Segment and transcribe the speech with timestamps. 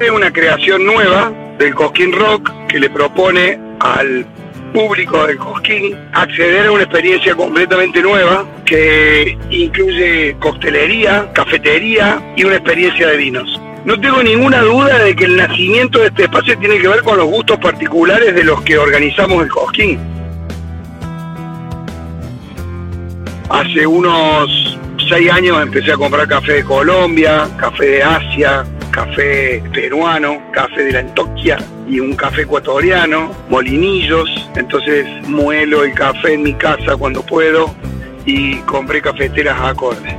[0.00, 4.26] Es una creación nueva del Cosquín Rock que le propone al
[4.72, 12.56] público del Cosquín acceder a una experiencia completamente nueva que incluye coctelería, cafetería y una
[12.56, 13.60] experiencia de vinos.
[13.84, 17.16] No tengo ninguna duda de que el nacimiento de este espacio tiene que ver con
[17.16, 19.98] los gustos particulares de los que organizamos el Cosquín.
[23.50, 24.78] Hace unos
[25.08, 30.92] seis años empecé a comprar café de Colombia, café de Asia, café peruano, café de
[30.92, 31.58] la Antoquia
[31.88, 34.30] y un café ecuatoriano, molinillos.
[34.54, 37.74] Entonces muelo el café en mi casa cuando puedo
[38.24, 40.14] y compré cafeteras acordes.